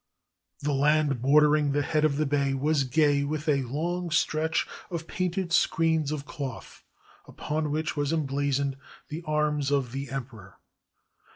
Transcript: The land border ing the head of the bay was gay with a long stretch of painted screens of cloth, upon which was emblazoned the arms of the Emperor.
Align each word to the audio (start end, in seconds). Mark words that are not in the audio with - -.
The 0.63 0.73
land 0.73 1.21
border 1.21 1.55
ing 1.55 1.73
the 1.73 1.83
head 1.83 2.03
of 2.03 2.17
the 2.17 2.25
bay 2.25 2.55
was 2.55 2.85
gay 2.85 3.23
with 3.23 3.47
a 3.47 3.61
long 3.61 4.09
stretch 4.09 4.65
of 4.89 5.05
painted 5.05 5.53
screens 5.53 6.11
of 6.11 6.25
cloth, 6.25 6.83
upon 7.27 7.69
which 7.69 7.95
was 7.95 8.11
emblazoned 8.11 8.77
the 9.09 9.21
arms 9.27 9.69
of 9.69 9.91
the 9.91 10.09
Emperor. 10.09 10.57